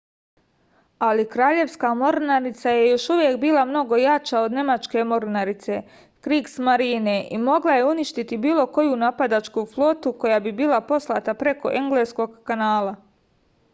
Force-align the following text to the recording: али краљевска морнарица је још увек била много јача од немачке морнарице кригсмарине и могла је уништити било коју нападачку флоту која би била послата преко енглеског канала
али 1.07 1.23
краљевска 1.33 1.89
морнарица 1.97 2.71
је 2.75 2.85
још 2.85 3.03
увек 3.15 3.35
била 3.43 3.65
много 3.73 3.99
јача 4.03 4.39
од 4.45 4.55
немачке 4.59 5.03
морнарице 5.11 5.77
кригсмарине 6.29 7.13
и 7.37 7.39
могла 7.49 7.75
је 7.81 7.85
уништити 7.91 8.39
било 8.47 8.63
коју 8.79 8.97
нападачку 9.03 9.65
флоту 9.75 10.15
која 10.25 10.39
би 10.47 10.55
била 10.63 10.81
послата 10.89 11.37
преко 11.45 11.75
енглеског 11.83 12.35
канала 12.53 12.97